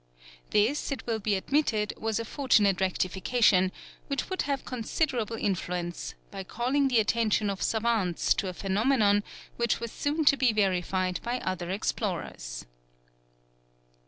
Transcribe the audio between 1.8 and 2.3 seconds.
was a